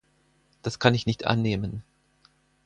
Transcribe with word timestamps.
Das 0.63 0.79
kann 0.79 0.95
ich 0.95 1.05
nicht 1.05 1.27
annehmen. 1.27 1.83